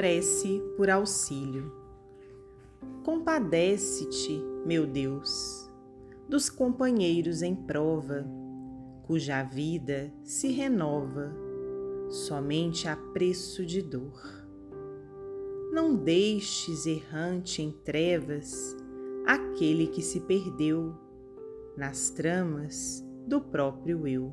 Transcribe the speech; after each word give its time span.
Prece 0.00 0.62
por 0.78 0.88
auxílio. 0.88 1.70
Compadece-te, 3.04 4.42
meu 4.64 4.86
Deus, 4.86 5.70
dos 6.26 6.48
companheiros 6.48 7.42
em 7.42 7.54
prova, 7.54 8.26
cuja 9.02 9.42
vida 9.42 10.10
se 10.24 10.48
renova 10.48 11.36
somente 12.08 12.88
a 12.88 12.96
preço 12.96 13.66
de 13.66 13.82
dor. 13.82 14.22
Não 15.70 15.94
deixes 15.94 16.86
errante 16.86 17.60
em 17.60 17.70
trevas 17.70 18.74
aquele 19.26 19.86
que 19.86 20.00
se 20.00 20.20
perdeu 20.20 20.94
nas 21.76 22.08
tramas 22.08 23.04
do 23.26 23.38
próprio 23.38 24.08
eu, 24.08 24.32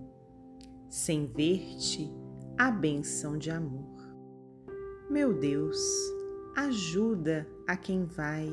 sem 0.88 1.28
ver-te 1.28 2.10
a 2.58 2.72
bênção 2.72 3.38
de 3.38 3.52
amor. 3.52 3.97
Meu 5.10 5.34
Deus, 5.34 5.80
ajuda 6.54 7.48
a 7.66 7.78
quem 7.78 8.04
vai, 8.04 8.52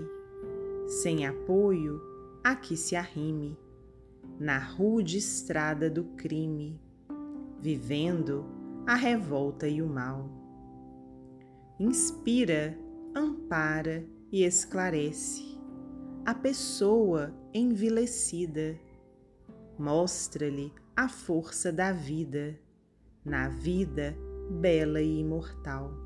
sem 0.86 1.26
apoio 1.26 2.00
a 2.44 2.54
que 2.54 2.76
se 2.76 2.94
arrime, 2.94 3.58
na 4.38 4.56
rude 4.56 5.18
estrada 5.18 5.90
do 5.90 6.04
crime, 6.16 6.80
vivendo 7.60 8.44
a 8.86 8.94
revolta 8.94 9.66
e 9.66 9.82
o 9.82 9.88
mal. 9.88 10.30
Inspira, 11.80 12.78
ampara 13.16 14.06
e 14.30 14.44
esclarece 14.44 15.58
a 16.24 16.36
pessoa 16.36 17.34
envilecida, 17.52 18.78
mostra-lhe 19.76 20.72
a 20.94 21.08
força 21.08 21.72
da 21.72 21.90
vida, 21.90 22.56
na 23.24 23.48
vida 23.48 24.16
bela 24.60 25.02
e 25.02 25.18
imortal 25.18 26.03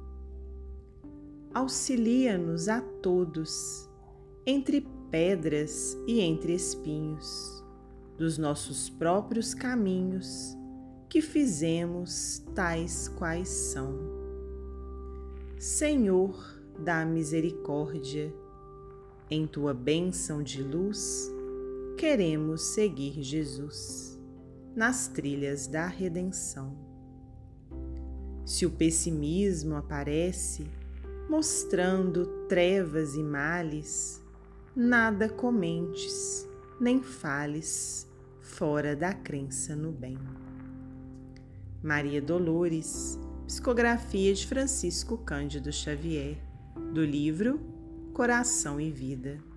auxilia-nos 1.53 2.69
a 2.69 2.81
todos, 2.81 3.89
entre 4.47 4.87
pedras 5.11 5.97
e 6.07 6.21
entre 6.21 6.55
espinhos, 6.55 7.65
dos 8.17 8.39
nossos 8.39 8.91
próprios 8.91 9.55
caminhos, 9.55 10.57
que 11.09 11.23
fizemos 11.23 12.45
tais 12.55 13.09
quais 13.09 13.49
são. 13.49 13.97
Senhor 15.59 16.61
da 16.79 17.05
misericórdia, 17.05 18.33
em 19.31 19.47
tua 19.47 19.75
bênção 19.75 20.43
de 20.43 20.63
luz, 20.63 21.31
queremos 21.97 22.63
seguir 22.63 23.23
Jesus 23.23 24.19
nas 24.75 25.09
trilhas 25.09 25.67
da 25.67 25.87
redenção. 25.87 26.77
Se 28.45 28.65
o 28.65 28.71
pessimismo 28.71 29.75
aparece, 29.75 30.71
mostrando 31.29 32.27
trevas 32.49 33.15
e 33.15 33.23
males, 33.23 34.23
nada 34.75 35.29
comentes, 35.29 36.49
nem 36.81 37.03
fales 37.03 38.09
fora 38.41 38.97
da 38.97 39.13
crença 39.13 39.77
no 39.77 39.93
bem. 39.93 40.19
Maria 41.83 42.23
Dolores, 42.23 43.19
psicografia 43.47 44.33
de 44.33 44.47
Francisco 44.47 45.19
Cândido 45.19 45.73
Xavier, 45.73 46.39
do 46.93 47.05
livro 47.05 47.61
Coração 48.15 48.81
e 48.81 48.91
Vida. 48.91 49.48